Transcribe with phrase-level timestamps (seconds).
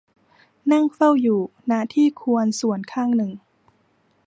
[0.71, 1.41] นั่งเฝ้าอยู่
[1.71, 3.31] ณ ที่ควรส่วนข้างหนึ่ง